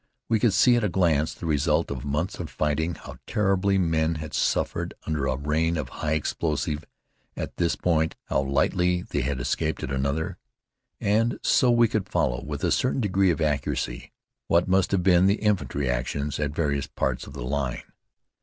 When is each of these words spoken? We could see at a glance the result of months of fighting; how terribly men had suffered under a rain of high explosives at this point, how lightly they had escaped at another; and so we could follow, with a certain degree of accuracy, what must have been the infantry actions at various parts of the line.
We 0.27 0.39
could 0.39 0.53
see 0.53 0.75
at 0.75 0.83
a 0.83 0.89
glance 0.89 1.31
the 1.31 1.45
result 1.45 1.91
of 1.91 2.03
months 2.03 2.39
of 2.39 2.49
fighting; 2.49 2.95
how 2.95 3.19
terribly 3.27 3.77
men 3.77 4.15
had 4.15 4.33
suffered 4.33 4.95
under 5.05 5.27
a 5.27 5.35
rain 5.35 5.77
of 5.77 5.89
high 5.89 6.13
explosives 6.13 6.85
at 7.37 7.57
this 7.57 7.75
point, 7.75 8.15
how 8.25 8.41
lightly 8.41 9.03
they 9.03 9.21
had 9.21 9.39
escaped 9.39 9.83
at 9.83 9.91
another; 9.91 10.39
and 10.99 11.39
so 11.43 11.69
we 11.69 11.87
could 11.87 12.09
follow, 12.09 12.43
with 12.43 12.63
a 12.63 12.71
certain 12.71 12.99
degree 13.01 13.29
of 13.29 13.41
accuracy, 13.41 14.11
what 14.47 14.67
must 14.67 14.89
have 14.89 15.03
been 15.03 15.27
the 15.27 15.35
infantry 15.43 15.87
actions 15.87 16.39
at 16.39 16.49
various 16.49 16.87
parts 16.87 17.27
of 17.27 17.33
the 17.33 17.45
line. 17.45 17.83